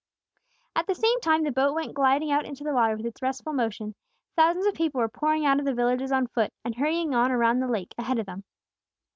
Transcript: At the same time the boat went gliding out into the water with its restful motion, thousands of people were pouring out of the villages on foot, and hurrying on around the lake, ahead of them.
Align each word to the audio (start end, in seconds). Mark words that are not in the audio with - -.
At 0.75 0.87
the 0.87 0.95
same 0.95 1.21
time 1.21 1.43
the 1.43 1.51
boat 1.51 1.75
went 1.75 1.93
gliding 1.93 2.31
out 2.31 2.43
into 2.47 2.63
the 2.63 2.73
water 2.73 2.97
with 2.97 3.05
its 3.05 3.21
restful 3.21 3.53
motion, 3.53 3.93
thousands 4.35 4.65
of 4.65 4.73
people 4.73 4.97
were 4.99 5.07
pouring 5.07 5.45
out 5.45 5.59
of 5.59 5.65
the 5.65 5.75
villages 5.75 6.11
on 6.11 6.25
foot, 6.25 6.51
and 6.65 6.73
hurrying 6.73 7.13
on 7.13 7.31
around 7.31 7.59
the 7.59 7.67
lake, 7.67 7.93
ahead 7.99 8.17
of 8.17 8.25
them. 8.25 8.43